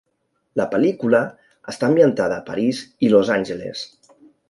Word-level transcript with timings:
La 0.61 0.65
pel·lícula 0.71 1.19
està 1.73 1.91
ambientada 1.91 2.41
a 2.41 2.45
París 2.51 2.83
i 3.09 3.15
Los 3.15 3.35
Angeles. 3.41 3.89